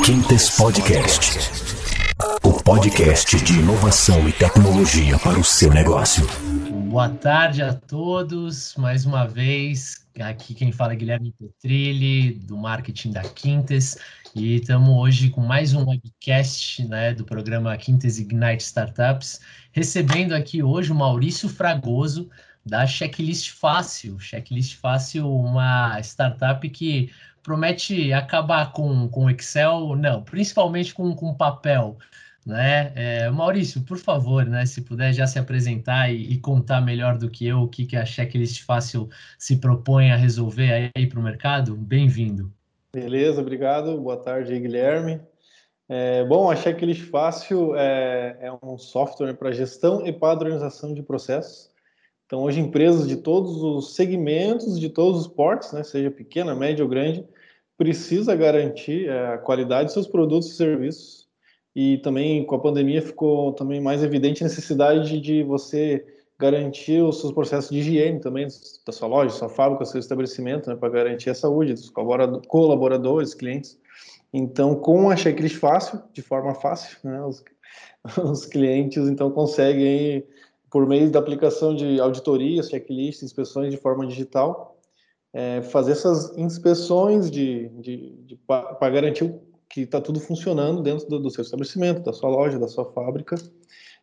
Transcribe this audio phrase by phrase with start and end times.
[0.00, 1.38] Quintes Podcast.
[2.42, 6.26] O podcast de inovação e tecnologia para o seu negócio.
[6.88, 10.04] Boa tarde a todos, mais uma vez.
[10.18, 13.96] Aqui quem fala é Guilherme Petrilli, do marketing da Quintes,
[14.34, 19.40] e estamos hoje com mais um webcast né, do programa Quintes Ignite Startups,
[19.70, 22.28] recebendo aqui hoje o Maurício Fragoso,
[22.64, 24.18] da Checklist Fácil.
[24.18, 27.10] Checklist Fácil, uma startup que
[27.42, 31.96] promete acabar com o Excel, não, principalmente com, com papel.
[32.44, 32.92] Né?
[32.96, 37.30] É, Maurício, por favor, né, se puder já se apresentar e, e, contar melhor do
[37.30, 39.08] que eu o que, que a Checklist Fácil
[39.38, 42.52] se propõe a resolver aí para o mercado, bem-vindo.
[42.92, 43.98] Beleza, obrigado.
[44.00, 45.20] Boa tarde, Guilherme.
[45.88, 51.71] É, bom, a Checklist Fácil é, é um software para gestão e padronização de processos.
[52.32, 56.82] Então, hoje, empresas de todos os segmentos, de todos os portes, né, seja pequena, média
[56.82, 57.26] ou grande,
[57.76, 61.28] precisa garantir é, a qualidade de seus produtos e serviços.
[61.76, 66.06] E também, com a pandemia, ficou também mais evidente a necessidade de você
[66.38, 68.46] garantir os seus processos de higiene também,
[68.86, 71.92] da sua loja, sua fábrica, seu estabelecimento, né, para garantir a saúde dos
[72.48, 73.78] colaboradores, clientes.
[74.32, 77.44] Então, com a checklist fácil, de forma fácil, né, os,
[78.24, 80.24] os clientes então conseguem
[80.72, 84.78] por meio da aplicação de auditorias, checklists, inspeções de forma digital,
[85.30, 89.34] é, fazer essas inspeções de, de, de para garantir
[89.68, 93.36] que está tudo funcionando dentro do, do, seu estabelecimento, da sua loja, da sua fábrica.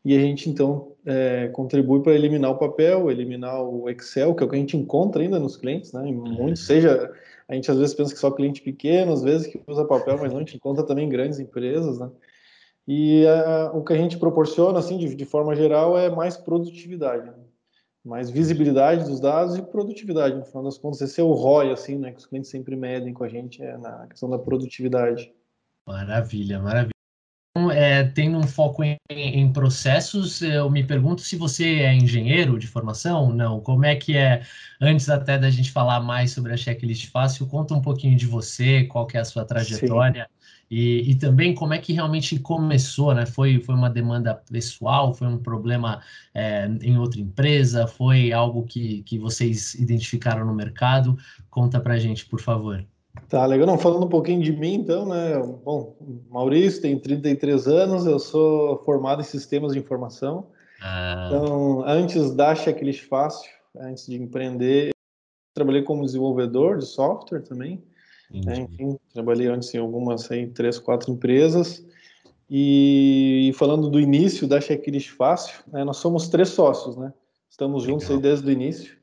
[0.06, 4.46] E a gente então é, contribui para eliminar o papel, eliminar o Excel, que é
[4.46, 6.04] o que a gente encontra ainda nos clientes, né?
[6.04, 7.12] Muito, seja
[7.48, 10.32] a gente às vezes pensa que só cliente pequeno, às vezes que usa papel, mas
[10.32, 12.10] não a gente encontra também grandes empresas, né?
[12.92, 17.28] E a, o que a gente proporciona, assim, de, de forma geral, é mais produtividade,
[17.28, 17.36] né?
[18.04, 20.36] mais visibilidade dos dados e produtividade.
[20.36, 23.14] No final das contas, esse é o ROI, assim, né, que os clientes sempre medem
[23.14, 25.32] com a gente, é na questão da produtividade.
[25.86, 26.90] Maravilha, maravilha.
[27.56, 32.58] Então, é, tendo um foco em, em, processos, eu me pergunto se você é engenheiro
[32.58, 34.42] de formação, não, como é que é,
[34.82, 38.86] antes até da gente falar mais sobre a checklist fácil, conta um pouquinho de você,
[38.86, 40.39] qual que é a sua trajetória, Sim.
[40.70, 43.26] E, e, também como é que realmente começou, né?
[43.26, 46.02] Foi, foi uma demanda pessoal, foi um problema
[46.34, 51.18] é, em outra empresa, foi algo que, que vocês identificaram no mercado?
[51.50, 52.86] Conta pra gente, por favor.
[53.28, 53.66] Tá, legal.
[53.66, 55.38] Não, falando um pouquinho de mim, então, né?
[55.66, 55.96] Bom,
[56.30, 60.48] Maurício tem 33 anos, eu sou formado em sistemas de informação.
[60.82, 61.26] Ah.
[61.28, 64.92] Então, antes da Checklist Fácil, antes de empreender,
[65.54, 67.84] trabalhei como desenvolvedor de software também.
[68.32, 68.60] Né?
[68.62, 71.84] Enfim, trabalhei antes em algumas, aí, três, quatro empresas.
[72.50, 77.14] E, falando do início da Checklist Fácil, né, nós somos três sócios, né?
[77.50, 78.00] Estamos Legal.
[78.00, 78.98] juntos aí desde o início.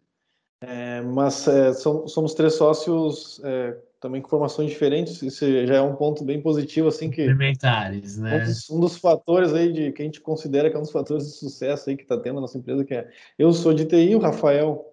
[0.60, 5.22] É, mas é, somos, somos, três sócios é, também com formações diferentes.
[5.22, 8.36] Isso já é um ponto bem positivo, assim que complementares, né?
[8.36, 10.90] Um dos, um dos, fatores aí de que a gente considera que é um dos
[10.90, 13.84] fatores de sucesso aí que está tendo a nossa empresa, que é eu sou de
[13.84, 14.84] TI, o Rafael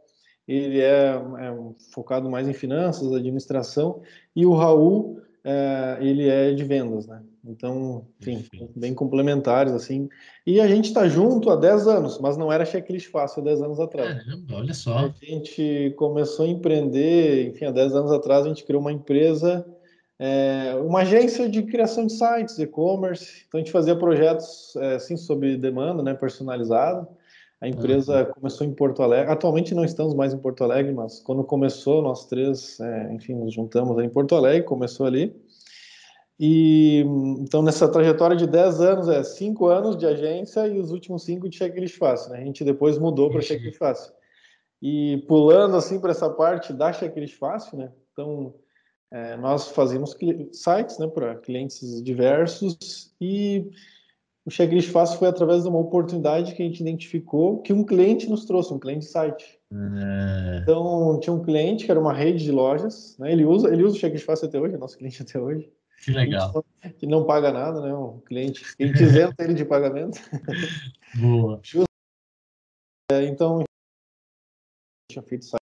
[0.47, 1.55] ele é, é
[1.91, 4.01] focado mais em finanças, administração,
[4.35, 7.21] e o Raul, é, ele é de vendas, né?
[7.45, 10.07] Então, enfim, bem complementares, assim.
[10.47, 13.61] E a gente está junto há 10 anos, mas não era checklist fácil há 10
[13.61, 14.15] anos atrás.
[14.15, 14.97] É, olha só.
[14.99, 19.65] A gente começou a empreender, enfim, há 10 anos atrás a gente criou uma empresa,
[20.17, 23.43] é, uma agência de criação de sites, e-commerce.
[23.45, 27.05] Então a gente fazia projetos, é, assim, sob demanda, né, personalizado.
[27.63, 28.33] A empresa uhum.
[28.33, 29.31] começou em Porto Alegre.
[29.31, 33.53] Atualmente não estamos mais em Porto Alegre, mas quando começou, nós três, é, enfim, nos
[33.53, 35.33] juntamos em Porto Alegre, começou ali.
[36.37, 37.05] E
[37.39, 41.47] então nessa trajetória de 10 anos, é 5 anos de agência e os últimos 5
[41.47, 42.33] de checklist fácil.
[42.33, 42.39] Né?
[42.39, 44.11] A gente depois mudou para checklist fácil.
[44.81, 47.93] E pulando assim para essa parte da checklist fácil, né?
[48.11, 48.53] Então
[49.09, 50.17] é, nós fazíamos
[50.51, 53.71] sites né, para clientes diversos e
[54.45, 58.29] o checklist fácil foi através de uma oportunidade que a gente identificou que um cliente
[58.29, 59.59] nos trouxe, um cliente site.
[59.71, 60.59] É.
[60.61, 63.31] Então, tinha um cliente que era uma rede de lojas, né?
[63.31, 65.71] ele, usa, ele usa o checklist fácil até hoje, é nosso cliente até hoje.
[66.03, 66.65] Que legal.
[66.97, 67.95] Que não paga nada, né?
[67.95, 70.19] Um cliente, quem quiser ele de pagamento.
[71.15, 71.61] Boa.
[73.09, 73.63] É, então,
[75.09, 75.61] tinha feito site.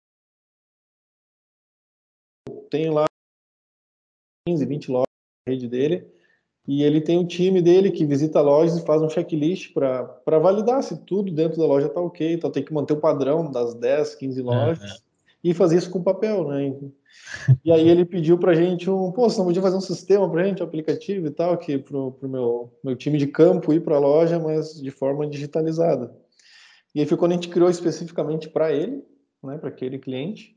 [2.70, 3.04] Tenho lá
[4.48, 5.06] 15, 20 lojas
[5.46, 6.19] na rede dele
[6.70, 10.80] e ele tem um time dele que visita lojas e faz um checklist para validar
[10.84, 12.34] se tudo dentro da loja está ok.
[12.34, 14.98] Então tem que manter o padrão das 10, 15 lojas uhum.
[15.42, 16.72] e fazer isso com papel, né?
[17.64, 20.30] E aí ele pediu para a gente um, pô, você não podia fazer um sistema
[20.30, 23.72] para a gente, um aplicativo e tal, que para o meu, meu time de campo
[23.72, 26.16] ir para a loja, mas de forma digitalizada.
[26.94, 29.02] E aí foi quando a gente criou especificamente para ele,
[29.42, 30.56] né, para aquele cliente.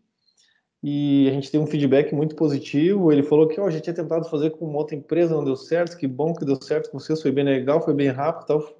[0.83, 3.09] E a gente tem um feedback muito positivo.
[3.09, 5.55] Ele falou que oh, a gente tinha tentado fazer com uma outra empresa, não deu
[5.55, 8.77] certo, que bom que deu certo com vocês, foi bem legal, foi bem rápido tal.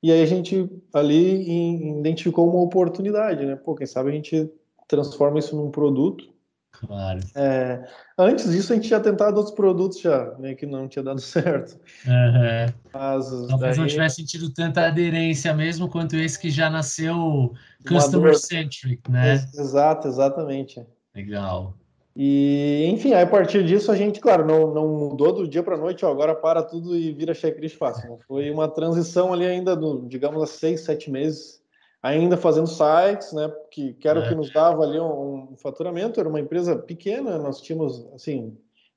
[0.00, 3.56] E aí a gente ali identificou uma oportunidade, né?
[3.56, 4.48] Pô, quem sabe a gente
[4.86, 6.30] transforma isso num produto.
[6.70, 7.20] Claro.
[7.34, 7.84] É,
[8.16, 11.78] antes disso, a gente tinha tentado outros produtos já, né, que não tinha dado certo.
[12.06, 12.72] Uhum.
[12.94, 13.78] Mas, Talvez daí...
[13.78, 17.52] não tivesse sentido tanta aderência mesmo quanto esse que já nasceu
[17.86, 19.46] customer-centric, né?
[19.52, 20.80] Exato, exatamente.
[21.22, 21.74] Legal.
[22.16, 25.76] E, enfim, aí, a partir disso a gente, claro, não, não mudou do dia para
[25.76, 28.10] a noite, ó, agora para tudo e vira checklist fácil.
[28.10, 28.18] Né?
[28.26, 31.62] Foi uma transição ali ainda, do, digamos, há seis, sete meses,
[32.02, 33.50] ainda fazendo sites, né?
[33.70, 34.24] Que, que era é.
[34.24, 36.18] o que nos dava ali um, um, faturamento.
[36.18, 38.56] Era uma empresa pequena, nós tínhamos, assim,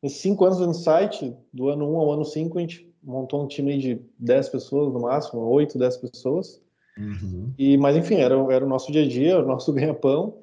[0.09, 3.77] cinco anos no site, do ano um ao ano cinco, a gente montou um time
[3.77, 6.61] de dez pessoas no máximo, oito, dez pessoas.
[6.97, 7.51] Uhum.
[7.57, 10.37] E, mas enfim, era, era o nosso dia a dia, o nosso ganha-pão.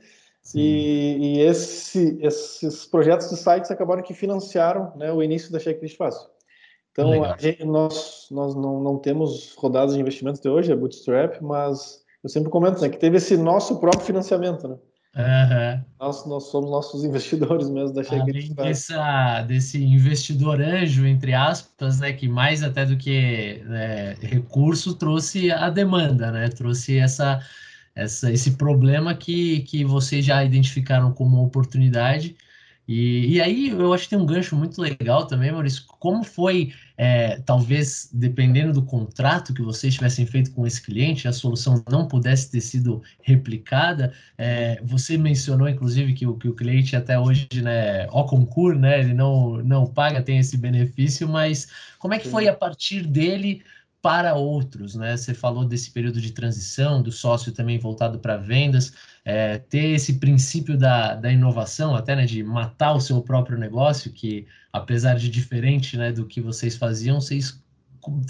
[0.55, 5.97] E, e esse, esses projetos de sites acabaram que financiaram né, o início da Checklist
[5.97, 6.29] Fácil.
[6.93, 12.03] Então, gente, nós, nós não, não temos rodadas de investimento até hoje, é Bootstrap, mas
[12.23, 14.67] eu sempre comento né, que teve esse nosso próprio financiamento.
[14.67, 14.77] Né?
[15.17, 15.85] Uhum.
[16.01, 22.01] Nós, nós somos nossos investidores mesmo da Checklist Além dessa, desse investidor anjo, entre aspas,
[22.01, 27.41] né, que mais até do que né, recurso trouxe a demanda, né, trouxe essa
[27.95, 32.37] essa, esse problema que, que vocês já identificaram como oportunidade.
[32.93, 35.85] E, e aí eu acho que tem um gancho muito legal também, Maurício.
[36.01, 41.33] Como foi, é, talvez, dependendo do contrato que vocês tivessem feito com esse cliente, a
[41.33, 44.13] solução não pudesse ter sido replicada.
[44.37, 48.99] É, você mencionou, inclusive, que o, que o cliente até hoje, né, ao concurso, né,
[48.99, 53.63] ele não, não paga, tem esse benefício, mas como é que foi a partir dele?
[54.03, 55.17] Para outros, né?
[55.17, 58.93] Você falou desse período de transição, do sócio também voltado para vendas,
[59.25, 64.11] é, ter esse princípio da, da inovação, até né, de matar o seu próprio negócio,
[64.13, 67.63] que apesar de diferente né, do que vocês faziam, vocês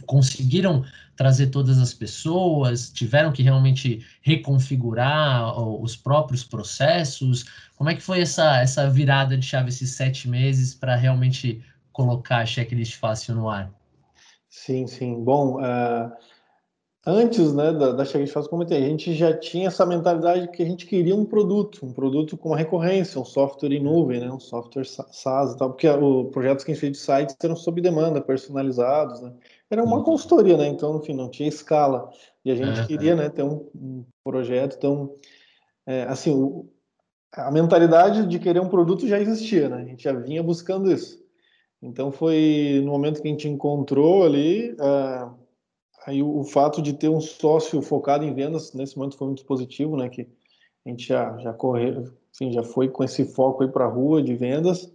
[0.05, 0.85] conseguiram
[1.15, 7.45] trazer todas as pessoas, tiveram que realmente reconfigurar os próprios processos.
[7.77, 11.63] Como é que foi essa, essa virada de chave, esses sete meses, para realmente
[11.93, 13.71] colocar a checklist fácil no ar?
[14.51, 15.23] Sim, sim.
[15.23, 16.13] Bom, uh,
[17.07, 20.61] antes né, da, da Chega de Fácil, como a gente já tinha essa mentalidade que
[20.61, 24.31] a gente queria um produto, um produto com uma recorrência, um software em nuvem, né,
[24.31, 27.55] um software SaaS e tal, porque os projetos que a gente fez de sites eram
[27.55, 29.33] sob demanda, personalizados, né?
[29.71, 30.03] Era uma uhum.
[30.03, 30.67] consultoria, né?
[30.67, 32.11] Então, enfim, não tinha escala.
[32.45, 35.15] E a gente queria né, ter um, um projeto, então,
[35.87, 36.69] é, assim, o,
[37.33, 39.77] a mentalidade de querer um produto já existia, né?
[39.77, 41.20] A gente já vinha buscando isso.
[41.83, 45.35] Então foi no momento que a gente encontrou ali, uh,
[46.07, 49.45] aí o, o, fato de ter um sócio focado em vendas nesse momento foi muito
[49.47, 50.09] positivo, né?
[50.09, 50.29] Que
[50.85, 54.23] a gente já já correu, enfim, já foi com esse foco aí para a rua
[54.23, 54.93] de vendas.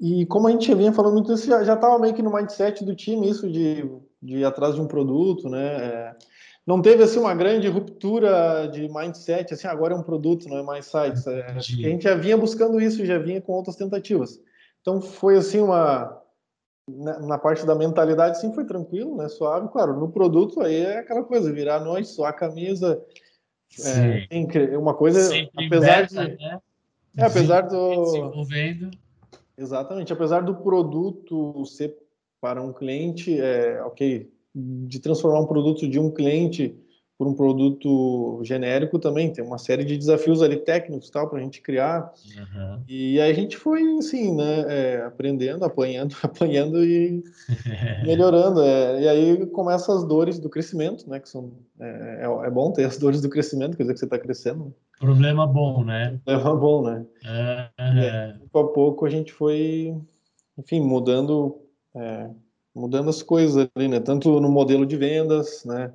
[0.00, 2.94] E como a gente vinha falando muito isso, já estava meio que no mindset do
[2.94, 3.88] time isso de,
[4.20, 5.76] de ir atrás de um produto, né?
[5.76, 6.16] É,
[6.66, 10.62] não teve assim uma grande ruptura de mindset, assim agora é um produto, não é
[10.62, 11.26] mais sites.
[11.26, 14.40] É, a gente já vinha buscando isso, já vinha com outras tentativas.
[14.84, 16.22] Então foi assim uma
[16.86, 19.28] na, na, parte da mentalidade sim foi tranquilo, né?
[19.28, 19.98] Suave, claro.
[19.98, 23.02] No produto aí é aquela coisa, virar a noite, suar a camisa.
[23.82, 26.36] É, uma coisa, Sempre apesar beta, de.
[26.36, 26.60] Né?
[27.16, 28.04] É, apesar do.
[28.04, 28.90] Desenvolvendo.
[29.56, 31.96] Exatamente, apesar do produto ser
[32.38, 36.76] para um cliente, é, ok, de transformar um produto de um cliente
[37.24, 39.32] por um produto genérico também.
[39.32, 42.12] Tem uma série de desafios ali técnicos tal para a gente criar.
[42.36, 42.82] Uhum.
[42.86, 47.24] E aí a gente foi assim, né, é, aprendendo, apanhando, apanhando e
[48.04, 48.60] melhorando.
[48.60, 52.70] É, e aí começam as dores do crescimento, né, que são é, é, é bom
[52.72, 54.74] ter as dores do crescimento, quer dizer que você está crescendo.
[54.98, 56.20] Problema bom, né?
[56.24, 57.06] Problema bom, né?
[57.24, 57.68] Uhum.
[57.78, 59.96] Aí, pouco a pouco a gente foi,
[60.58, 61.56] enfim, mudando,
[61.94, 62.30] é,
[62.74, 63.98] mudando as coisas ali, né?
[64.00, 65.92] Tanto no modelo de vendas, né?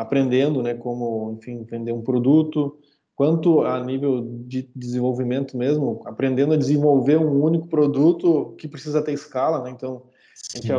[0.00, 2.78] Aprendendo, né, como, enfim, vender um produto,
[3.14, 9.12] quanto a nível de desenvolvimento mesmo, aprendendo a desenvolver um único produto que precisa ter
[9.12, 9.70] escala, né?
[9.70, 10.04] Então,
[10.54, 10.72] a gente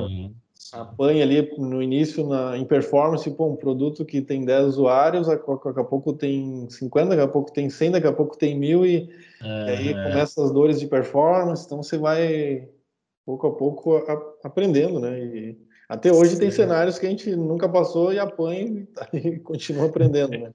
[0.73, 5.43] apanha ali no início na, em performance, pô, um produto que tem 10 usuários, daqui
[5.79, 9.09] a pouco tem 50, daqui a pouco tem 100, daqui a pouco tem mil e,
[9.43, 12.69] e aí começa as dores de performance, então você vai
[13.25, 15.19] pouco a pouco a, aprendendo, né?
[15.19, 16.39] E, até hoje Sim.
[16.39, 20.49] tem cenários que a gente nunca passou e apanha e, continua aprendendo, né?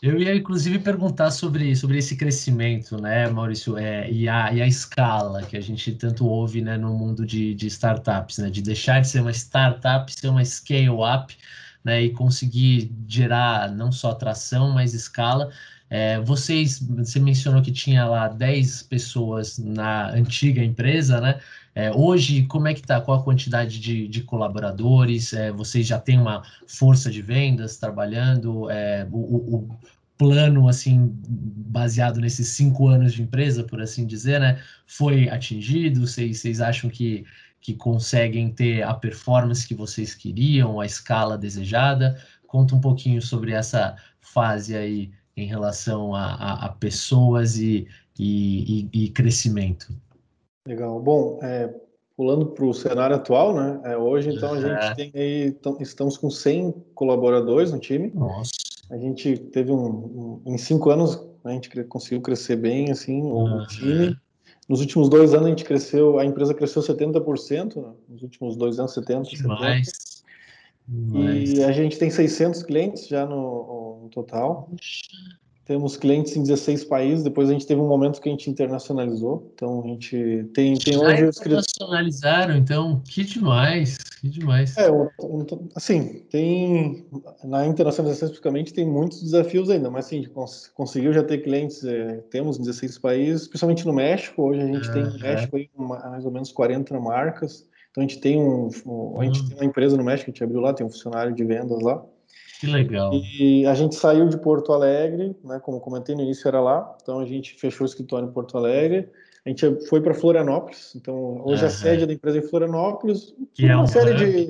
[0.00, 4.66] Eu ia, inclusive, perguntar sobre, sobre esse crescimento, né, Maurício, é, e, a, e a
[4.66, 9.00] escala que a gente tanto ouve né, no mundo de, de startups, né, de deixar
[9.00, 11.36] de ser uma startup, ser uma scale-up,
[11.82, 15.50] né, e conseguir gerar não só atração, mas escala.
[15.90, 21.40] É, vocês, você mencionou que tinha lá 10 pessoas na antiga empresa, né?
[21.74, 23.00] É, hoje, como é que está?
[23.00, 25.32] Qual a quantidade de, de colaboradores?
[25.32, 28.70] É, vocês já têm uma força de vendas trabalhando?
[28.70, 29.78] É, o, o,
[30.16, 34.62] plano, assim, baseado nesses cinco anos de empresa, por assim dizer, né?
[34.86, 36.06] Foi atingido?
[36.06, 37.24] Vocês, vocês acham que,
[37.60, 42.16] que conseguem ter a performance que vocês queriam, a escala desejada?
[42.46, 47.88] Conta um pouquinho sobre essa fase aí em relação a, a, a pessoas e,
[48.18, 49.94] e, e, e crescimento.
[50.66, 51.00] Legal.
[51.00, 51.72] Bom, é,
[52.16, 53.80] pulando para o cenário atual, né?
[53.84, 58.10] É, hoje, então, a gente tem aí, então, estamos com 100 colaboradores no time.
[58.14, 58.52] Nossa.
[58.90, 63.62] A gente teve um, um em cinco anos, a gente conseguiu crescer bem, assim, uhum.
[63.62, 64.16] o time.
[64.68, 67.92] Nos últimos dois anos a gente cresceu, a empresa cresceu 70%, né?
[68.08, 69.28] nos últimos dois anos 70%.
[69.28, 70.22] Demais.
[70.90, 71.56] 70%.
[71.56, 74.70] E a gente tem 600 clientes já no, no total.
[75.64, 77.24] Temos clientes em 16 países.
[77.24, 79.50] Depois a gente teve um momento que a gente internacionalizou.
[79.54, 81.16] Então a gente tem, tem hoje.
[81.16, 84.76] Já internacionalizaram, então, que demais, que demais.
[84.76, 84.88] É,
[85.74, 87.06] assim, tem.
[87.42, 92.18] Na internacionalização especificamente tem muitos desafios ainda, mas assim, cons conseguiu já ter clientes, é,
[92.30, 94.42] temos 16 países, especialmente no México.
[94.42, 97.66] Hoje a gente tem no México aí, mais ou menos 40 marcas.
[97.90, 99.48] Então a gente tem um, um a gente uhum.
[99.48, 102.04] tem uma empresa no México, a gente abriu lá, tem um funcionário de vendas lá.
[102.64, 103.12] Que legal.
[103.14, 106.96] E a gente saiu de Porto Alegre, né, como comentei no início, era lá.
[107.02, 109.08] Então a gente fechou o escritório em Porto Alegre.
[109.44, 110.94] A gente foi para Florianópolis.
[110.96, 111.68] Então hoje uhum.
[111.68, 113.34] a sede da empresa é em Florianópolis.
[113.52, 114.48] Que é uma série de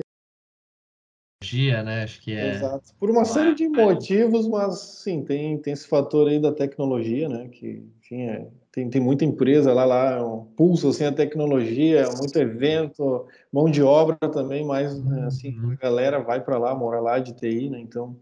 [1.43, 2.03] dia, né?
[2.03, 2.55] Acho que é.
[2.55, 2.93] Exato.
[2.99, 7.47] Por uma série de motivos, mas sim, tem, tem esse fator aí da tecnologia, né?
[7.49, 12.01] Que, enfim, é, tem, tem muita empresa lá, lá, é um pulso assim a tecnologia,
[12.01, 15.71] é muito evento, mão de obra também, mas né, assim, uhum.
[15.71, 17.79] a galera vai para lá, mora lá de TI, né?
[17.79, 18.19] Então,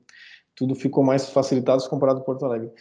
[0.56, 2.72] tudo ficou mais facilitado comparado com Porto Alegre.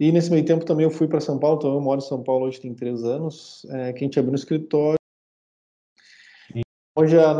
[0.00, 2.20] E nesse meio tempo também eu fui para São Paulo, então eu moro em São
[2.20, 4.98] Paulo hoje tem três anos, é, que a gente abriu no escritório.
[6.96, 7.38] Hoje a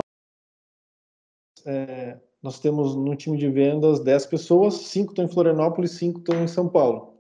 [1.67, 6.45] é, nós temos no time de vendas 10 pessoas, 5 estão em Florianópolis, 5 estão
[6.45, 7.20] em São Paulo.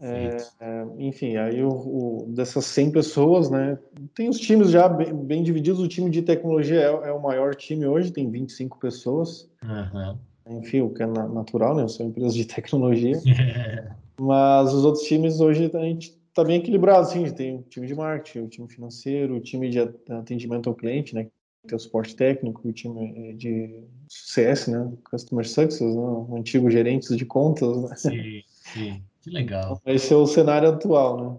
[0.00, 3.78] É, é, enfim, aí o, o, dessas 100 pessoas, né,
[4.14, 7.54] tem os times já bem, bem divididos, o time de tecnologia é, é, o maior
[7.54, 9.48] time hoje, tem 25 pessoas.
[9.62, 10.18] Uhum.
[10.58, 13.20] Enfim, o que é natural, né, são empresas de tecnologia.
[14.20, 17.94] Mas os outros times hoje a gente está bem equilibrado, assim, tem o time de
[17.94, 21.26] marketing, o time financeiro, o time de atendimento ao cliente, né,
[21.66, 24.92] tem o suporte técnico, o time de CS, né?
[25.08, 26.00] Customer Success, né?
[26.00, 27.82] o antigo gerentes de contas.
[27.82, 27.96] Né?
[27.96, 29.02] Sim, sim.
[29.22, 29.78] Que legal.
[29.80, 31.38] Então, esse é o cenário atual, né?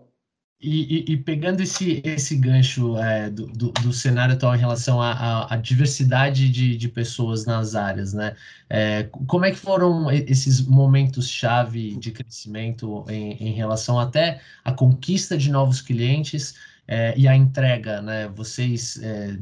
[0.65, 5.01] E, e, e pegando esse, esse gancho é, do, do, do, cenário atual em relação
[5.01, 8.33] à, à diversidade de, de pessoas nas áreas, né?
[8.69, 15.37] É, como é que foram esses momentos-chave de crescimento em, em relação até à conquista
[15.37, 16.55] de novos clientes
[16.87, 18.27] é, e a entrega, né?
[18.27, 19.37] Vocês é,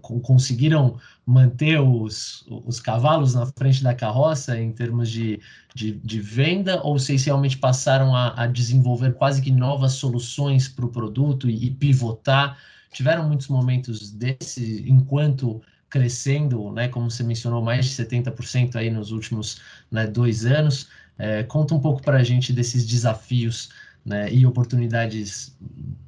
[0.00, 5.40] conseguiram manter os, os cavalos na frente da carroça em termos de,
[5.74, 10.84] de, de venda, ou vocês realmente passaram a, a desenvolver quase que novas soluções para
[10.84, 12.58] o produto e, e pivotar?
[12.92, 16.88] Tiveram muitos momentos desse enquanto crescendo, né?
[16.88, 19.60] Como você mencionou, mais de 70% aí nos últimos
[19.90, 20.88] né, dois anos.
[21.16, 23.70] É, conta um pouco para a gente desses desafios
[24.04, 25.56] né, e oportunidades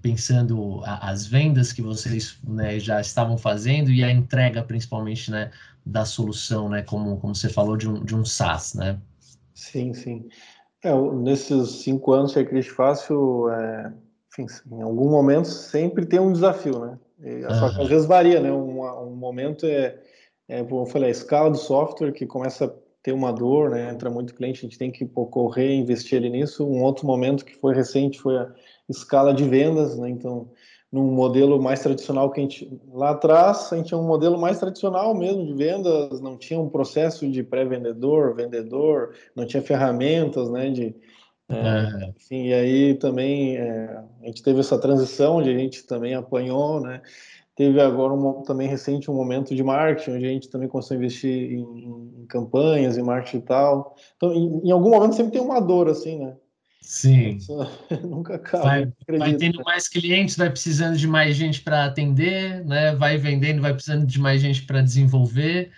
[0.02, 5.50] pensando a, as vendas que vocês né, já estavam fazendo e a entrega principalmente né,
[5.84, 8.98] da solução, né, como, como você falou de um, de um SaaS, né?
[9.54, 10.28] Sim, sim.
[10.82, 13.92] É, nesses cinco anos que a Cris Fácil, é,
[14.38, 16.98] enfim, em algum momento sempre tem um desafio, né?
[17.18, 18.52] E, só que às vezes varia, né?
[18.52, 19.98] Um, um momento é,
[20.48, 22.72] é, como eu falei, a escala do software que começa
[23.06, 23.88] ter uma dor, né?
[23.88, 26.66] Entra muito cliente, a gente tem que pô, correr, investir ali nisso.
[26.66, 28.52] Um outro momento que foi recente foi a
[28.88, 30.10] escala de vendas, né?
[30.10, 30.50] Então,
[30.90, 34.58] num modelo mais tradicional que a gente lá atrás, a gente tinha um modelo mais
[34.58, 40.68] tradicional mesmo de vendas, não tinha um processo de pré-vendedor, vendedor, não tinha ferramentas, né?
[40.70, 40.92] De
[41.48, 46.12] é, enfim, e aí também é, a gente teve essa transição onde a gente também
[46.12, 47.00] apanhou, né?
[47.56, 51.52] Teve agora um, também recente um momento de marketing, onde a gente também conseguiu investir
[51.52, 53.96] em, em campanhas, em marketing e tal.
[54.14, 56.36] Então, em, em, algum momento sempre tem uma dor, assim, né?
[56.82, 57.36] Sim.
[57.36, 57.56] Isso,
[58.04, 58.64] nunca acaba.
[58.64, 59.64] Vai, acredito, vai tendo né?
[59.64, 62.94] mais clientes, vai precisando de mais gente para atender, né?
[62.94, 65.72] Vai vendendo, vai precisando de mais gente para desenvolver.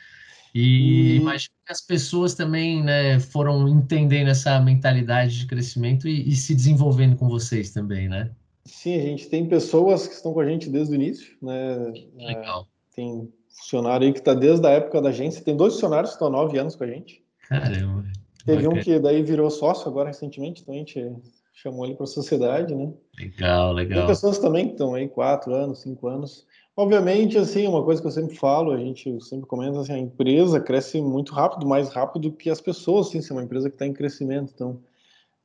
[0.52, 6.28] E, e imagino que as pessoas também né, foram entendendo essa mentalidade de crescimento e,
[6.28, 8.32] e se desenvolvendo com vocês também, né?
[8.68, 11.92] Sim, a gente tem pessoas que estão com a gente desde o início, né?
[12.16, 12.62] Legal.
[12.62, 15.42] É, tem funcionário aí que está desde a época da agência.
[15.42, 17.24] Tem dois funcionários que estão há nove anos com a gente.
[17.48, 18.04] Caramba.
[18.44, 21.12] Teve um que daí virou sócio agora recentemente, então a gente
[21.52, 22.92] chamou ele para a sociedade, né?
[23.18, 24.00] Legal, legal.
[24.00, 26.46] Tem pessoas também que estão aí quatro anos, cinco anos.
[26.76, 30.60] Obviamente, assim, uma coisa que eu sempre falo, a gente sempre comenta, assim, a empresa
[30.60, 33.86] cresce muito rápido, mais rápido que as pessoas, assim, se é uma empresa que está
[33.86, 34.52] em crescimento.
[34.54, 34.80] Então,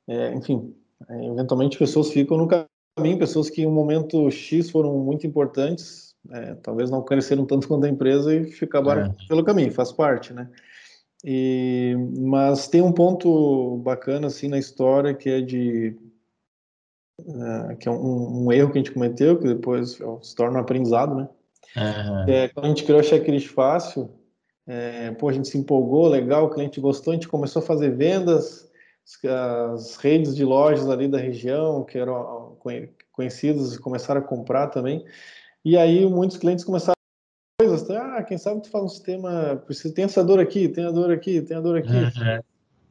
[0.07, 0.75] é, enfim,
[1.09, 2.47] é, eventualmente pessoas ficam no
[2.95, 7.67] caminho, pessoas que em um momento X foram muito importantes, é, talvez não cresceram tanto
[7.69, 9.27] quanto a empresa e acabaram é.
[9.27, 10.49] pelo caminho, faz parte, né?
[11.25, 15.95] E, mas tem um ponto bacana assim na história que é de
[17.21, 20.61] uh, que é um, um, erro que a gente cometeu que depois se torna um
[20.61, 21.29] aprendizado, né?
[21.77, 22.29] Uhum.
[22.29, 24.11] É, quando a gente criou o checklist fácil,
[24.67, 27.95] é, pô, a gente se empolgou, legal, o cliente gostou, a gente começou a fazer
[27.95, 28.69] vendas,
[29.25, 32.42] as redes de lojas ali da região que eram
[33.11, 35.05] conhecidas começaram a comprar também.
[35.63, 36.93] E aí muitos clientes começaram
[37.59, 38.17] coisas, tá?
[38.17, 41.11] ah, quem sabe tu faz um sistema, precisa tem essa dor aqui, tem a dor
[41.11, 41.93] aqui, tem a dor aqui.
[41.93, 42.41] Uhum.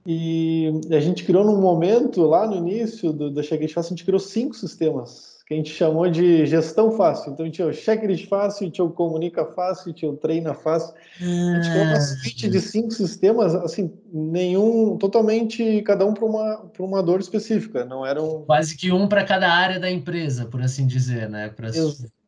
[0.05, 4.05] E a gente criou num momento lá no início do, da Checklist Fácil, a gente
[4.05, 7.33] criou cinco sistemas que a gente chamou de gestão fácil.
[7.33, 10.95] Então tinha o checklist fácil, tinha o comunica fácil, tinha o treina fácil.
[11.21, 12.01] A gente criou uma ah.
[12.01, 18.07] suite de cinco sistemas, assim, nenhum, totalmente, cada um para uma, uma dor específica, não
[18.07, 18.45] eram...
[18.47, 21.49] Quase que um para cada área da empresa, por assim dizer, né?
[21.49, 21.71] Para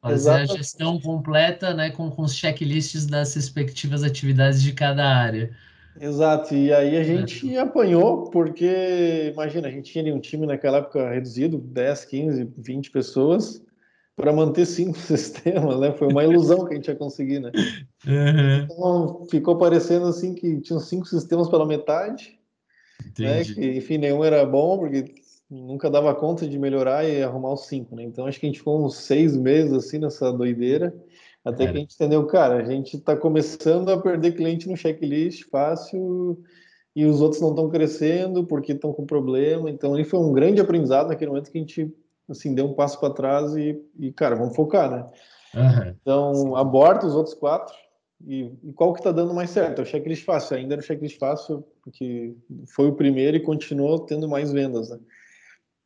[0.03, 5.51] fazer a gestão completa, né, com, com os checklists das respectivas atividades de cada área.
[6.01, 11.09] Exato, e aí a gente apanhou, porque, imagina, a gente tinha um time naquela época
[11.11, 13.63] reduzido, 10, 15, 20 pessoas,
[14.17, 15.93] para manter cinco sistemas, né?
[15.93, 17.53] Foi uma ilusão que a gente ia conseguir, né?
[18.07, 18.65] Uhum.
[18.65, 22.39] Então, ficou parecendo assim que tinham cinco sistemas pela metade,
[23.19, 23.45] né?
[23.45, 25.15] Que, enfim, nenhum era bom, porque
[25.51, 28.03] nunca dava conta de melhorar e arrumar os cinco, né?
[28.03, 30.95] Então, acho que a gente ficou uns seis meses, assim, nessa doideira,
[31.45, 35.45] até que a gente entendeu, cara, a gente está começando a perder cliente no checklist
[35.51, 36.43] fácil
[36.97, 39.69] e os outros não estão crescendo porque estão com problema.
[39.69, 41.95] Então, ali foi um grande aprendizado naquele momento que a gente
[42.29, 45.07] assim deu um passo para trás e, e, cara, vamos focar, né?
[45.55, 45.95] Uhum.
[46.01, 47.75] Então, aborta os outros quatro
[48.27, 49.81] e, e qual que está dando mais certo?
[49.81, 50.57] É o checklist fácil.
[50.57, 52.35] Ainda era o checklist fácil porque
[52.69, 54.99] foi o primeiro e continuou tendo mais vendas, né?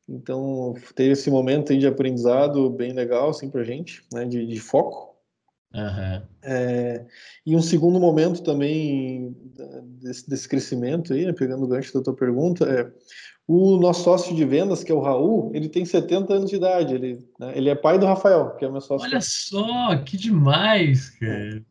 [0.08, 4.58] Então, teve esse momento aí de aprendizado bem legal, assim, a gente, né, de, de
[4.58, 5.07] foco.
[5.74, 6.22] Uhum.
[6.42, 7.04] É,
[7.44, 9.36] e um segundo momento também
[10.00, 12.90] desse, desse crescimento aí, né, pegando o gancho da tua pergunta, é
[13.46, 16.94] o nosso sócio de vendas, que é o Raul, ele tem 70 anos de idade,
[16.94, 19.06] ele, né, ele é pai do Rafael, que é o meu sócio.
[19.06, 21.62] Olha só, que demais, cara.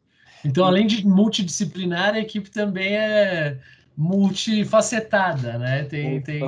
[0.45, 3.59] Então, além de multidisciplinar, a equipe também é
[3.97, 5.83] multifacetada, né?
[5.85, 6.39] Tem, tem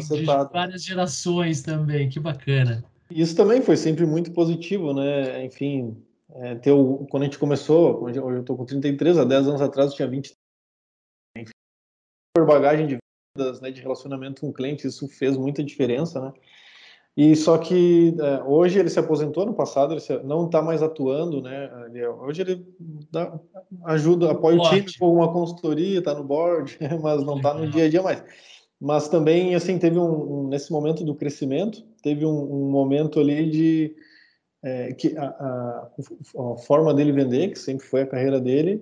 [0.54, 2.84] várias gerações também, que bacana.
[3.10, 5.44] Isso também foi sempre muito positivo, né?
[5.44, 5.98] Enfim,
[6.36, 6.60] é,
[7.10, 10.08] quando a gente começou, hoje eu estou com 33, há 10 anos atrás eu tinha
[10.08, 10.34] 20.
[11.38, 11.52] Enfim,
[12.36, 12.98] por bagagem de
[13.36, 16.34] vendas, né, de relacionamento com o cliente, isso fez muita diferença, né?
[17.18, 20.82] E só que é, hoje ele se aposentou, no passado ele se, não está mais
[20.82, 21.70] atuando, né?
[21.88, 22.66] Ele, hoje ele
[23.12, 23.38] dá,
[23.86, 27.86] ajuda, apoia o time com uma consultoria, está no board, mas não está no dia
[27.86, 28.24] a dia mais.
[28.80, 33.50] Mas também, assim, teve um, um nesse momento do crescimento, teve um, um momento ali
[33.50, 33.96] de
[34.64, 35.90] é, que a, a,
[36.54, 38.82] a, forma dele vender, que sempre foi a carreira dele,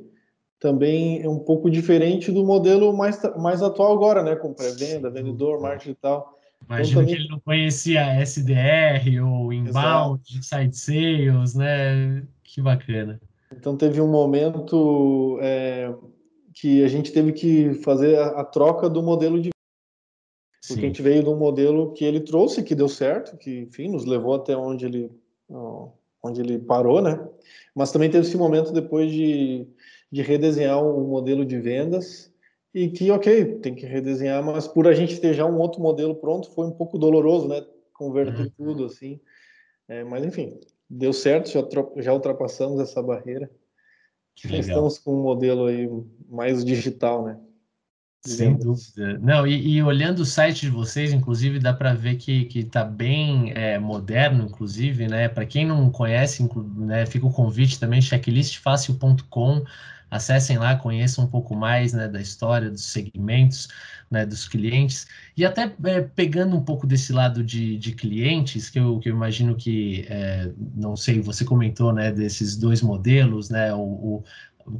[0.60, 4.36] também é um pouco diferente do modelo mais, mais atual agora, né?
[4.36, 6.38] Com pré-venda, vendedor, marketing e tal.
[6.66, 7.16] Imagino então, também...
[7.16, 12.24] que ele não conhecia SDR ou inbound, side sales, né?
[12.44, 13.22] Que bacana.
[13.52, 15.94] Então teve um momento é,
[16.54, 19.52] que a gente teve que fazer a, a troca do modelo de
[20.68, 20.86] porque Sim.
[20.86, 24.04] a gente veio de um modelo que ele trouxe, que deu certo, que, enfim, nos
[24.04, 25.10] levou até onde ele
[25.50, 27.20] onde ele parou, né?
[27.74, 29.68] Mas também teve esse momento depois de,
[30.12, 32.34] de redesenhar o um modelo de vendas
[32.74, 36.16] e que, ok, tem que redesenhar, mas por a gente ter já um outro modelo
[36.16, 37.66] pronto, foi um pouco doloroso, né?
[37.94, 38.52] Converter uhum.
[38.58, 39.20] tudo, assim.
[39.88, 41.62] É, mas, enfim, deu certo, já,
[41.98, 43.50] já ultrapassamos essa barreira.
[44.36, 45.90] Estamos com um modelo aí
[46.30, 47.40] mais digital, né?
[48.28, 49.18] Sem dúvida.
[49.20, 53.52] Não, e, e, olhando o site de vocês, inclusive, dá para ver que está bem
[53.56, 55.30] é, moderno, inclusive, né?
[55.30, 59.64] Para quem não conhece, né, fica o convite também, checklistfácil.com.
[60.10, 63.68] Acessem lá, conheçam um pouco mais né, da história, dos segmentos,
[64.10, 65.06] né, dos clientes.
[65.36, 69.14] E até é, pegando um pouco desse lado de, de clientes, que eu, que eu
[69.14, 73.74] imagino que, é, não sei, você comentou né, desses dois modelos, né?
[73.74, 74.24] O, o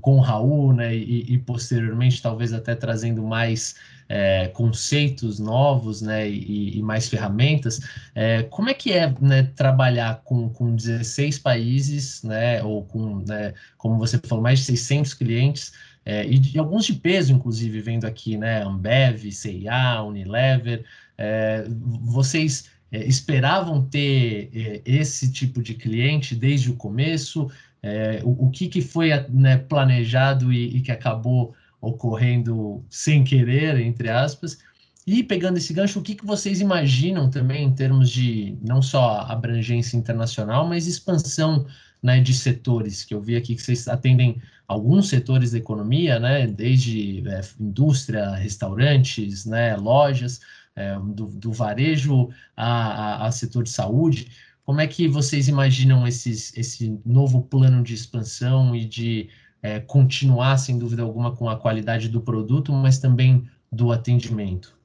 [0.02, 3.76] com o Raul, né, e, e, posteriormente talvez até trazendo mais
[4.10, 7.80] é, conceitos novos, né, e, e mais ferramentas.
[8.14, 13.54] É, como é que é né, trabalhar com, com 16 países, né, ou com, né,
[13.78, 15.74] como você falou, mais de 600 clientes,
[16.10, 18.64] é, e de alguns de peso, inclusive, vendo aqui, né?
[18.64, 20.86] Ambev, CIA, Unilever.
[21.18, 27.52] É, vocês é, esperavam ter é, esse tipo de cliente desde o começo?
[27.88, 33.80] É, o, o, que, que foi né, planejado e, e, que acabou ocorrendo sem querer,
[33.80, 34.58] entre aspas?
[35.06, 39.22] E pegando esse gancho, o que, que vocês imaginam também em termos de não só
[39.22, 41.66] abrangência internacional, mas expansão
[42.04, 43.06] né, de setores?
[43.06, 48.36] Que eu vi aqui que vocês atendem alguns setores da economia, né, desde é, indústria,
[48.36, 50.42] restaurantes, né, lojas,
[50.76, 54.28] é, do, do, varejo a, a, a, setor de saúde.
[54.68, 59.30] Como é que vocês imaginam esses, esse novo plano de expansão e de
[59.64, 64.78] é, continuar, sem dúvida alguma, com a qualidade do produto, mas também do atendimento?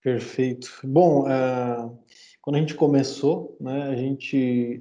[0.00, 0.70] Perfeito.
[0.84, 1.98] Bom, uh,
[2.40, 4.80] quando a gente começou, né, a gente,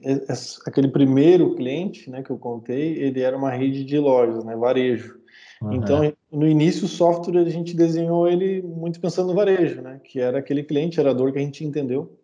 [0.68, 5.20] aquele primeiro cliente, né, que eu contei, ele era uma rede de lojas, né, varejo.
[5.60, 5.74] Uhum.
[5.74, 10.00] Então, no início, o software a gente desenhou ele muito pensando no varejo, né?
[10.04, 12.16] Que era aquele cliente, era a dor que a gente entendeu.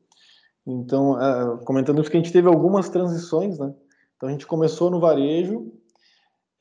[0.66, 3.74] Então, uh, comentando isso, que a gente teve algumas transições, né?
[4.16, 5.72] Então, a gente começou no varejo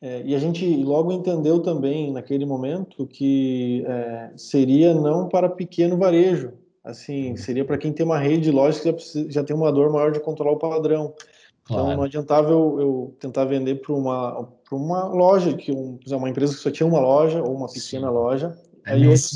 [0.00, 5.98] é, e a gente logo entendeu também, naquele momento, que é, seria não para pequeno
[5.98, 9.54] varejo, assim, seria para quem tem uma rede de lojas que já, precisa, já tem
[9.54, 11.12] uma dor maior de controlar o padrão.
[11.64, 11.84] Claro.
[11.84, 16.54] Então, não adiantava eu, eu tentar vender para uma, uma loja, que um, uma empresa
[16.54, 18.14] que só tinha uma loja ou uma pequena Sim.
[18.14, 18.58] loja.
[18.86, 19.26] É Aí hoje,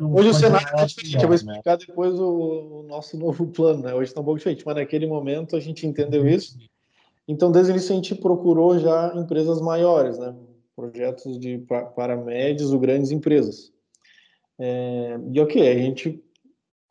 [0.00, 1.14] hoje o cenário é diferente.
[1.16, 1.34] Eu vou né?
[1.36, 1.84] explicar né?
[1.86, 3.94] depois o, o, nosso novo plano, né?
[3.94, 6.56] Hoje está um pouco diferente, mas naquele momento a gente entendeu isso.
[7.26, 10.34] Então, desde o início, a gente procurou já empresas maiores, né?
[10.74, 11.58] Projetos de,
[11.94, 13.72] para médias ou grandes empresas.
[14.58, 16.22] É, e ok, a gente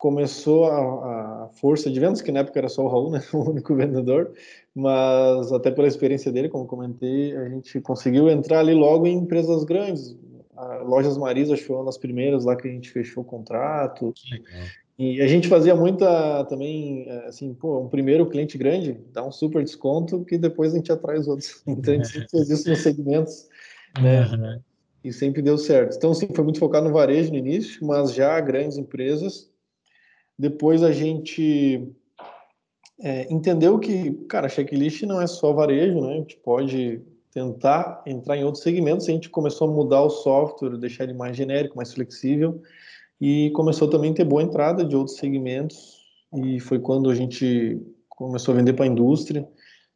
[0.02, 3.50] começou a, a, força de vendas, que na época era só o Raul, né, o
[3.50, 4.32] único vendedor,
[4.74, 9.62] mas até pela experiência dele, como comentei, a gente conseguiu entrar ali logo em empresas
[9.62, 10.16] grandes.
[10.62, 14.12] A Lojas Marisa foi uma das primeiras lá que a gente fechou o contrato.
[14.98, 19.64] E a gente fazia muita também, assim, pô, um primeiro cliente grande, dá um super
[19.64, 21.62] desconto que depois a gente atrai os outros.
[21.66, 23.48] Então a gente sempre fez isso nos segmentos,
[24.00, 24.26] né?
[24.26, 24.60] Uhum.
[25.04, 25.96] E sempre deu certo.
[25.96, 29.50] Então, sim, foi muito focado no varejo no início, mas já grandes empresas
[30.38, 31.88] depois a gente
[33.00, 36.14] é, entendeu que, cara, checklist não é só varejo, né?
[36.14, 37.00] A gente pode
[37.32, 39.08] tentar entrar em outros segmentos.
[39.08, 42.60] A gente começou a mudar o software, deixar ele mais genérico, mais flexível,
[43.20, 46.00] e começou também a ter boa entrada de outros segmentos.
[46.34, 49.48] E foi quando a gente começou a vender para a indústria.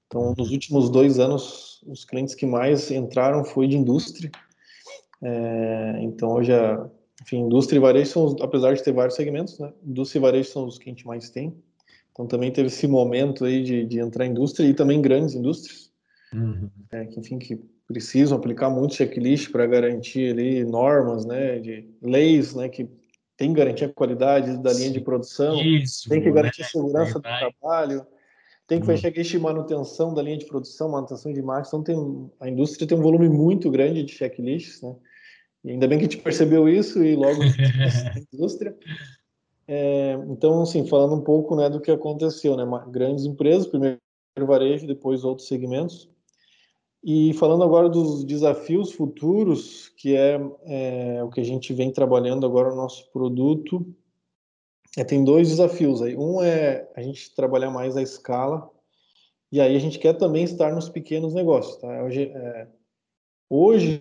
[0.06, 4.30] Então, nos últimos dois anos, os clientes que mais entraram foi de indústria.
[5.22, 6.88] É, então, hoje a,
[7.22, 9.72] enfim, indústria e varejo são, apesar de ter vários segmentos, né?
[9.84, 11.54] Indústria e varejo são os que a gente mais tem.
[12.12, 15.90] Então também teve esse momento aí de, de entrar em indústria e também grandes indústrias,
[16.32, 16.70] uhum.
[16.92, 22.54] é, que enfim que precisam aplicar muito checklist para garantir ali normas, né, de leis,
[22.54, 22.88] né, que
[23.36, 26.66] tem que garantir a qualidade da linha de produção, Isso, tem que garantir né?
[26.66, 28.06] a segurança do trabalho,
[28.66, 29.02] tem que fazer uhum.
[29.02, 31.68] checklist de manutenção da linha de produção, manutenção de marca.
[31.68, 34.94] Então tem a indústria tem um volume muito grande de checklists, né?
[35.64, 38.76] E ainda bem que a gente percebeu isso e logo na indústria.
[39.68, 42.64] É, então, assim, falando um pouco né, do que aconteceu, né?
[42.88, 43.98] Grandes empresas, primeiro
[44.38, 46.08] varejo, depois outros segmentos.
[47.08, 52.44] E falando agora dos desafios futuros, que é, é o que a gente vem trabalhando
[52.44, 53.86] agora no nosso produto,
[54.98, 56.16] é, tem dois desafios aí.
[56.16, 58.68] Um é a gente trabalhar mais a escala,
[59.52, 61.76] e aí a gente quer também estar nos pequenos negócios.
[61.76, 62.02] Tá?
[62.02, 62.66] Hoje, é,
[63.48, 64.00] hoje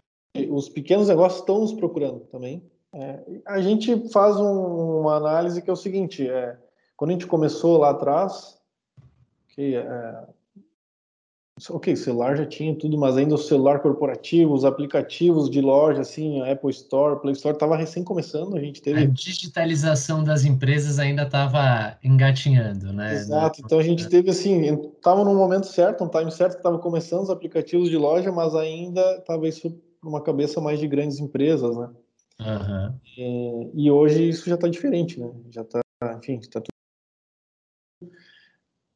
[0.50, 2.63] os pequenos negócios estão nos procurando também.
[2.91, 6.58] É, a gente faz um, uma análise que é o seguinte: é,
[6.98, 8.60] quando a gente começou lá atrás,
[9.50, 10.28] que é,
[11.70, 16.41] ok, celular já tinha tudo, mas ainda o celular corporativo, os aplicativos de loja, assim,
[16.41, 19.04] a Apple Store, Play Store, estava recém começando, a gente teve...
[19.04, 23.13] A digitalização das empresas ainda estava engatinhando, né?
[23.13, 24.65] Exato, então a gente teve, assim,
[24.98, 28.54] estava no momento certo, um time certo, que estava começando os aplicativos de loja, mas
[28.54, 31.89] ainda estava isso uma cabeça mais de grandes empresas, né?
[32.39, 33.00] Uhum.
[33.18, 35.32] E, e, hoje isso já está diferente, né?
[35.50, 35.82] Já está,
[36.18, 36.74] enfim, está tudo.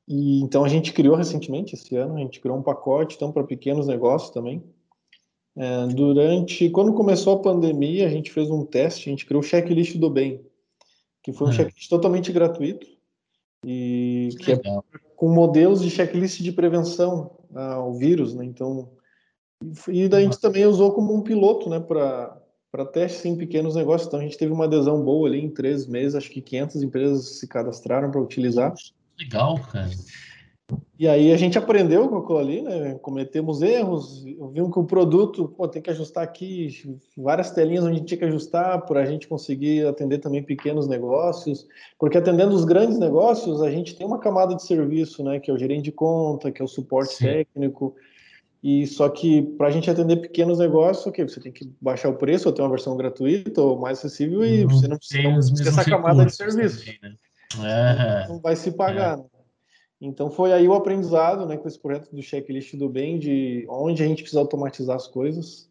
[0.10, 3.44] E então a gente criou recentemente esse ano, a gente criou um pacote então para
[3.44, 4.64] pequenos negócios também.
[5.56, 9.46] É, durante quando começou a pandemia, a gente fez um teste, a gente criou o
[9.46, 10.42] checklist do bem,
[11.22, 11.56] que foi um uhum.
[11.56, 12.88] checklist totalmente gratuito
[13.64, 14.62] e que, é
[15.16, 18.46] com modelos de checklist de prevenção ao vírus, né?
[18.46, 18.90] Então
[19.90, 24.08] e daí a gente também usou como um piloto, né, para testes em pequenos negócios.
[24.08, 27.40] Então a gente teve uma adesão boa ali em três meses, acho que 500 empresas
[27.40, 28.74] se cadastraram para utilizar.
[29.20, 29.90] Legal, cara.
[31.00, 32.94] E aí a gente aprendeu com aquilo ali, né?
[33.02, 37.98] Cometemos erros, vimos que o produto, pô, tem que ajustar aqui, várias telinhas onde a
[37.98, 41.66] gente tinha que ajustar para a gente conseguir atender também pequenos negócios,
[41.98, 45.40] porque atendendo os grandes negócios, a gente tem uma camada de serviço, né?
[45.40, 47.26] Que é o gerente de conta, que é o suporte Sim.
[47.26, 47.96] técnico,
[48.62, 52.18] e só que para a gente atender pequenos negócios, okay, você tem que baixar o
[52.18, 55.86] preço, ou ter uma versão gratuita ou mais acessível, e não você não precisa essa
[55.86, 56.80] camada de serviço.
[56.86, 57.16] Também, né?
[58.28, 59.18] Não vai se pagar, é.
[59.18, 59.26] né?
[60.02, 64.02] Então foi aí o aprendizado, né, com esse projeto do checklist do bem, de onde
[64.02, 65.70] a gente precisa automatizar as coisas.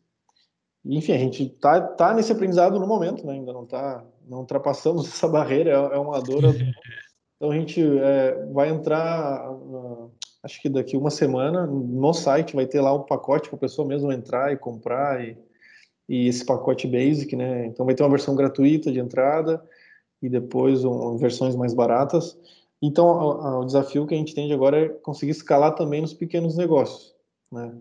[0.85, 3.35] E, enfim, a gente tá, tá nesse aprendizado no momento, né?
[3.35, 6.45] Ainda não tá, não ultrapassamos essa barreira, é, é uma dor.
[7.37, 9.49] então a gente é, vai entrar,
[10.43, 13.89] acho que daqui uma semana, no site vai ter lá um pacote para a pessoa
[13.89, 15.39] mesmo entrar e comprar e,
[16.07, 17.67] e esse pacote basic, né?
[17.67, 19.63] Então vai ter uma versão gratuita de entrada
[20.23, 22.39] e depois um, versões mais baratas.
[22.81, 26.15] Então, o, o, desafio que a gente tem de agora é conseguir escalar também nos
[26.15, 27.15] pequenos negócios,
[27.51, 27.75] né?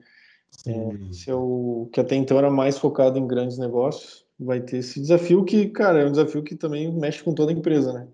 [0.66, 5.00] É, se eu, que até então era mais focado em grandes negócios, vai ter esse
[5.00, 8.08] desafio que, cara, é um desafio que também mexe com toda a empresa, né?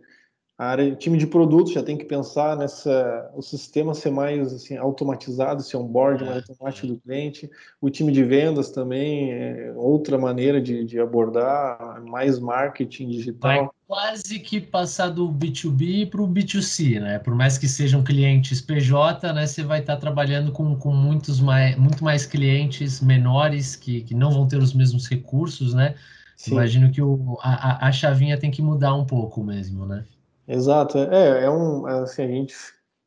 [0.58, 4.78] a área, time de produtos já tem que pensar nessa, o sistema ser mais assim,
[4.78, 7.50] automatizado, esse onboard mais automático do cliente,
[7.82, 13.74] o time de vendas também, é outra maneira de, de abordar, mais marketing digital.
[13.94, 17.20] Quase que passar do B2B para o B2C, né?
[17.20, 19.46] Por mais que sejam clientes PJ, né?
[19.46, 24.32] Você vai estar trabalhando com, com muitos mais, muito mais clientes menores que, que não
[24.32, 25.94] vão ter os mesmos recursos, né?
[26.36, 26.54] Sim.
[26.54, 30.04] Imagino que o, a, a chavinha tem que mudar um pouco mesmo, né?
[30.48, 30.98] Exato.
[30.98, 32.56] É, é um, assim, a gente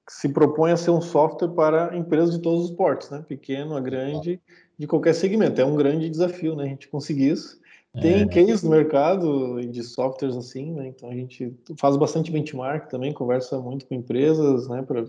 [0.08, 3.24] se propõe a ser um software para empresas de todos os portes, né?
[3.26, 4.40] Pequeno a grande,
[4.78, 5.60] de qualquer segmento.
[5.60, 6.62] É um grande desafio, né?
[6.62, 7.58] A gente conseguir isso.
[8.00, 8.26] Tem é.
[8.26, 10.88] case no mercado de softwares assim, né?
[10.88, 14.82] Então a gente faz bastante benchmark também, conversa muito com empresas, né?
[14.82, 15.04] Para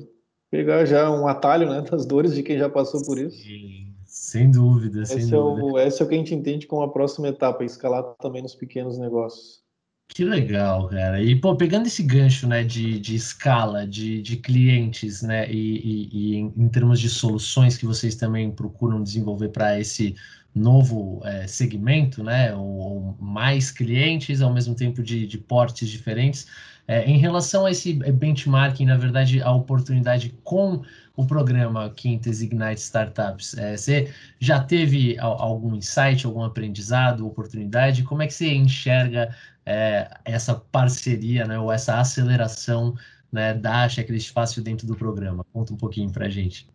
[0.49, 1.81] pegar já um atalho, né?
[1.81, 3.37] Das dores de quem já passou por isso.
[3.43, 5.65] Sim, sem dúvida, esse sem é dúvida.
[5.65, 8.55] O, esse é o que a gente entende como a próxima etapa, escalar também nos
[8.55, 9.66] pequenos negócios.
[10.09, 11.21] Que legal, cara.
[11.21, 15.77] E, pô, pegando esse gancho, né, de, de escala, de, de clientes, né, e,
[16.11, 20.15] e, e em, em, termos de soluções que vocês também procuram desenvolver para esse
[20.55, 26.47] novo é, segmento, né, ou, mais clientes, ao mesmo tempo de, de portes diferentes,
[26.87, 30.81] é, em relação a esse benchmarking, na verdade, a oportunidade com
[31.17, 38.03] o programa Quintes Ignite Startups, é, você já teve algum insight, algum aprendizado, oportunidade?
[38.03, 42.95] Como é que você enxerga é, essa parceria, né, ou essa aceleração
[43.31, 45.45] né, da Checklist Fácil dentro do programa?
[45.51, 46.69] Conta um pouquinho para a gente.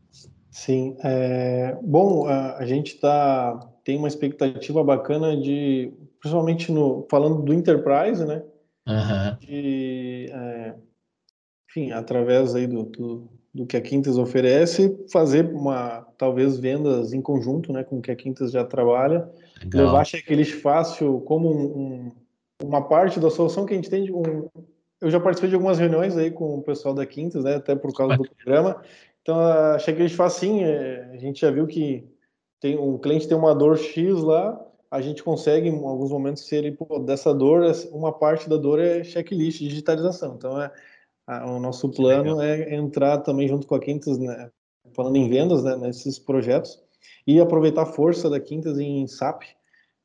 [0.50, 7.40] Sim, é, bom, a, a gente tá, tem uma expectativa bacana de, principalmente no, falando
[7.40, 8.42] do Enterprise, né,
[8.86, 9.38] uhum.
[9.40, 10.74] de, é,
[11.68, 17.20] enfim, através aí do, do, do, que a Quintas oferece, fazer uma, talvez vendas em
[17.20, 19.30] conjunto, né, com o que a Quintas já trabalha,
[19.62, 19.86] Legal.
[19.86, 22.12] levar Checklist Fácil como um, um
[22.62, 24.10] uma parte da solução que a gente tem.
[24.12, 24.48] Um,
[25.00, 27.92] eu já participei de algumas reuniões aí com o pessoal da Quintas, né, até por
[27.92, 28.80] causa do programa.
[29.20, 32.08] Então, achei que a gente faz assim, é, a gente já viu que
[32.60, 34.58] tem um cliente tem uma dor X lá,
[34.92, 39.02] a gente consegue em alguns momentos ser pô, dessa dor, uma parte da dor é
[39.02, 40.34] checklist, digitalização.
[40.36, 40.70] Então, é,
[41.26, 44.50] a, o nosso plano é entrar também junto com a Quintas, né,
[44.92, 46.78] falando em vendas, né, nesses projetos
[47.26, 49.44] e aproveitar a força da Quintas em SAP.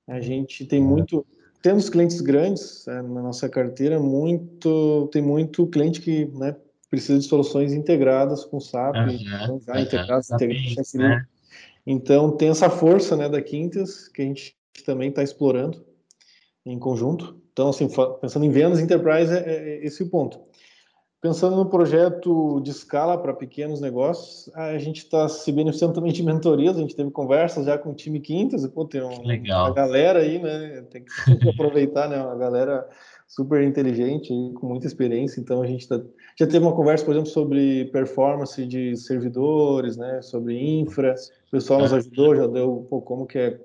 [0.07, 1.25] A gente tem muito
[1.61, 6.55] temos clientes grandes é, na nossa carteira, muito tem muito cliente que né,
[6.89, 11.25] precisa de soluções integradas com SAP, uhum, já uhum, integradas, integradas né?
[11.85, 15.83] Então tem essa força né, da Quintas que a gente também está explorando
[16.65, 17.39] em conjunto.
[17.53, 17.87] Então, assim,
[18.21, 20.39] pensando em vendas enterprise, é, é esse o ponto.
[21.19, 26.21] Pensando no projeto de escala para pequenos negócios, a gente está se beneficiando também de
[26.21, 29.73] mentorias, a gente teve conversas já com o time Quintas, e, pô, tem um, uma
[29.73, 30.85] galera aí, né?
[30.91, 32.21] Tem que, tem que aproveitar, né?
[32.21, 32.87] Uma galera
[33.27, 35.99] super inteligente, com muita experiência, então a gente tá,
[36.39, 40.21] já teve uma conversa, por exemplo, sobre performance de servidores, né?
[40.21, 41.15] Sobre infra,
[41.47, 43.59] o pessoal nos ajudou, já deu pô, como que é,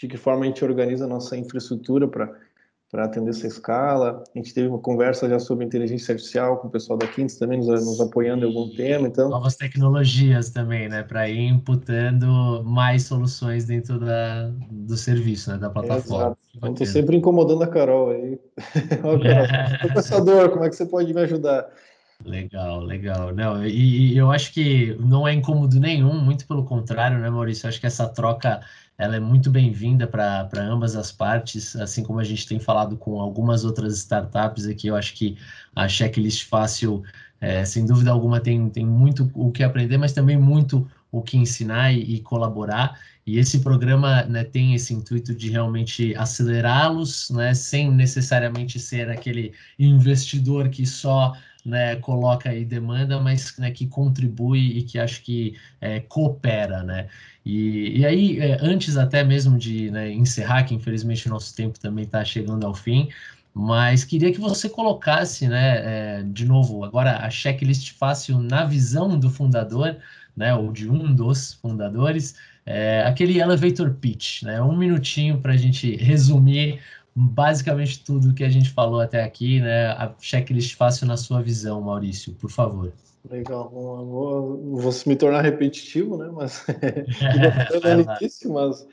[0.00, 4.24] de que forma a gente organiza a nossa infraestrutura para atender essa escala.
[4.34, 7.58] A gente teve uma conversa já sobre inteligência artificial com o pessoal da Quintes também
[7.58, 9.06] nos, nos apoiando em algum tema.
[9.06, 15.58] Então, novas tecnologias também, né, para ir imputando mais soluções dentro da, do serviço, né,
[15.58, 16.36] da plataforma.
[16.54, 16.72] Exato.
[16.72, 18.40] Estou sempre incomodando a Carol aí.
[19.04, 21.68] Ó, Carol, como é que você pode me ajudar?
[22.24, 23.34] Legal, legal.
[23.34, 27.64] Não, e, e, eu acho que não é incômodo nenhum, muito pelo contrário, né, Maurício?
[27.64, 28.60] Eu acho que essa troca
[28.98, 33.18] ela é muito bem-vinda para ambas as partes, assim como a gente tem falado com
[33.18, 34.88] algumas outras startups aqui.
[34.88, 35.38] Eu acho que
[35.74, 37.02] a checklist fácil,
[37.40, 41.38] é, sem dúvida alguma, tem, tem muito o que aprender, mas também muito o que
[41.38, 43.00] ensinar e, e colaborar.
[43.26, 49.54] E esse programa né, tem esse intuito de realmente acelerá-los, né, sem necessariamente ser aquele
[49.78, 55.56] investidor que só né, coloca aí demanda, mas né, que contribui e que acho que
[55.80, 57.08] é, coopera, né?
[57.44, 61.78] E, e aí, é, antes até mesmo de né, encerrar, que infelizmente o nosso tempo
[61.78, 63.08] também está chegando ao fim,
[63.52, 69.18] mas queria que você colocasse, né, é, de novo, agora a checklist fácil na visão
[69.18, 69.96] do fundador,
[70.36, 75.56] né, ou de um dos fundadores, é, aquele elevator pitch, né, um minutinho para a
[75.56, 76.80] gente resumir
[77.14, 79.88] basicamente tudo que a gente falou até aqui, né?
[79.88, 82.92] A checklist fácil na sua visão, Maurício, por favor.
[83.28, 86.30] Legal, vou, vou me tornar repetitivo, né?
[86.32, 86.64] Mas
[88.20, 88.86] início, mas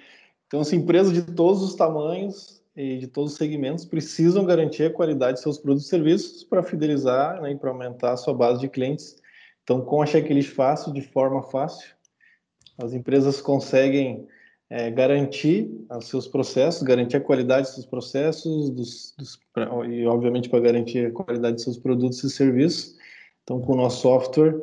[0.48, 4.94] então, assim, empresas de todos os tamanhos e de todos os segmentos precisam garantir a
[4.94, 8.62] qualidade de seus produtos e serviços para fidelizar né, e para aumentar a sua base
[8.62, 9.18] de clientes.
[9.64, 11.90] Então, com a checklist fácil, de forma fácil,
[12.78, 14.26] as empresas conseguem
[14.70, 20.06] é, garantir os seus processos, garantir a qualidade dos seus processos dos, dos, pra, e,
[20.06, 22.96] obviamente, para garantir a qualidade dos seus produtos e serviços.
[23.44, 24.62] Então, com o nosso software,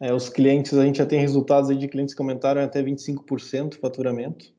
[0.00, 3.78] é, os clientes, a gente já tem resultados de clientes que aumentaram até 25% o
[3.78, 4.52] faturamento.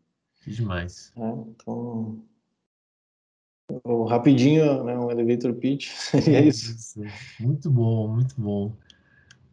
[0.43, 1.13] Que demais.
[1.15, 2.23] É, então,
[4.07, 7.01] rapidinho, né, um elevator pitch, seria isso.
[7.39, 8.73] Muito bom, muito bom.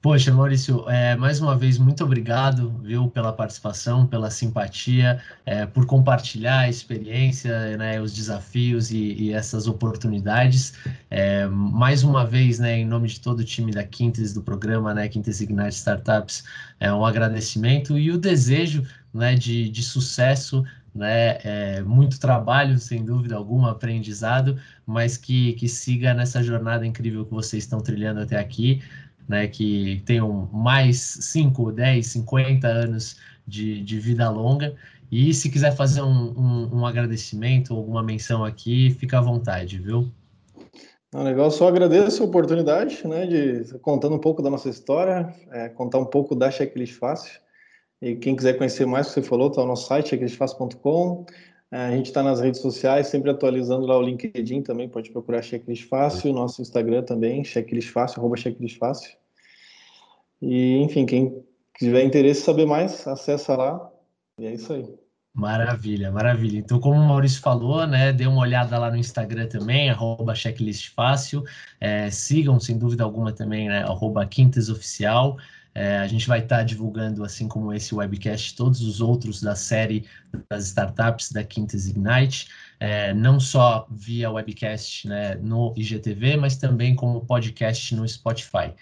[0.06, 5.84] Poxa, Maurício, é, mais uma vez, muito obrigado, viu, pela participação, pela simpatia, é, por
[5.84, 10.74] compartilhar a experiência, né, os desafios e, e essas oportunidades.
[11.10, 14.94] É, mais uma vez, né, em nome de todo o time da Quintes, do programa,
[14.94, 16.44] né, Quintes Ignite Startups,
[16.78, 20.62] é um agradecimento e o desejo, né, de, de sucesso
[20.94, 21.36] né?
[21.44, 27.34] É, muito trabalho, sem dúvida alguma, aprendizado, mas que, que siga nessa jornada incrível que
[27.34, 28.80] vocês estão trilhando até aqui
[29.28, 34.74] né, que tenham mais 5, 10, 50 anos de, de vida longa.
[35.10, 40.10] E se quiser fazer um, um, um agradecimento, alguma menção aqui, fica à vontade, viu?
[41.12, 45.68] Não, legal, só agradeço a oportunidade, né, de contando um pouco da nossa história, é,
[45.68, 47.40] contar um pouco da Checklist Fácil.
[48.02, 51.24] E quem quiser conhecer mais o que você falou, está no nosso site, checklistfácil.com.
[51.76, 55.42] É, a gente está nas redes sociais, sempre atualizando lá o LinkedIn também, pode procurar
[55.42, 59.10] Checklist Fácil, nosso Instagram também, Checklist Fácil, arroba Checklist Fácil.
[60.40, 61.44] E, enfim, quem
[61.78, 63.90] tiver interesse em saber mais, acessa lá,
[64.40, 64.86] e é isso aí.
[65.34, 66.56] Maravilha, maravilha.
[66.56, 71.44] Então, como o Maurício falou, né, dê uma olhada lá no Instagram também, arroba checklistfácil.
[71.78, 75.36] É, sigam, sem dúvida alguma, também, né, arroba quintesoficial.
[75.78, 79.54] É, a gente vai estar tá divulgando, assim como esse webcast, todos os outros da
[79.54, 80.06] série
[80.48, 82.48] das startups da Quintes Ignite,
[82.80, 88.72] é, não só via webcast né, no IGTV, mas também como podcast no Spotify.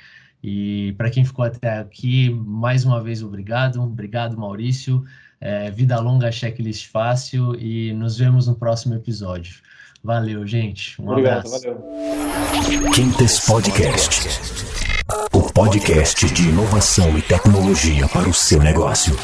[0.41, 3.83] E para quem ficou até aqui, mais uma vez, obrigado.
[3.83, 5.05] Obrigado, Maurício.
[5.41, 9.57] É, vida longa, checklist fácil e nos vemos no próximo episódio.
[10.01, 11.03] Valeu, gente.
[11.03, 11.65] Um Obrigado, abraço.
[11.65, 12.91] Valeu.
[12.93, 14.74] Quintes Podcast.
[15.09, 19.15] O podcast de inovação e tecnologia para o seu negócio.